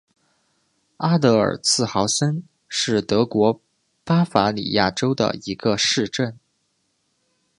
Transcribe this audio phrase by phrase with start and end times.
[0.97, 3.61] 阿德尔茨豪森是德国
[4.03, 6.39] 巴伐利亚州的一个市镇。